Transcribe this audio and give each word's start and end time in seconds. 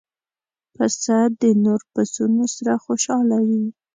پسه 0.75 1.17
د 1.39 1.41
نور 1.63 1.81
پسونو 1.93 2.45
سره 2.55 2.73
خوشاله 2.83 3.37
وي. 3.47 3.65